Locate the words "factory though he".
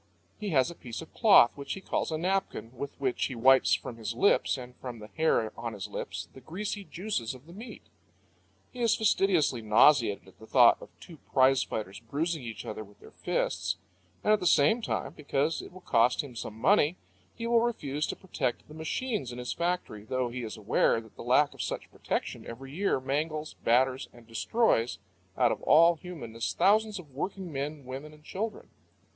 19.53-20.41